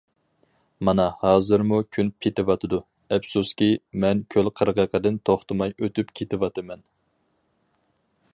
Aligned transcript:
مانا 0.87 1.03
ھازىرمۇ 1.23 1.77
كۈن 1.97 2.09
پېتىۋاتىدۇ، 2.25 2.79
ئەپسۇسكى، 3.17 3.69
مەن 4.05 4.25
كۆل 4.37 4.51
قىرغىقىدىن 4.61 5.23
توختىماي 5.31 5.77
ئۆتۈپ 5.79 6.17
كېتىۋاتىمەن! 6.21 6.87